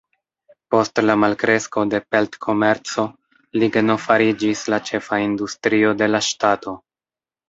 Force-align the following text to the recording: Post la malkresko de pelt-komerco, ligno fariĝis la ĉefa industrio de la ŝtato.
Post 0.75 0.99
la 1.09 1.15
malkresko 1.23 1.83
de 1.91 1.99
pelt-komerco, 2.15 3.05
ligno 3.63 3.97
fariĝis 4.07 4.63
la 4.75 4.79
ĉefa 4.89 5.21
industrio 5.27 5.93
de 6.01 6.09
la 6.15 6.23
ŝtato. 6.29 6.75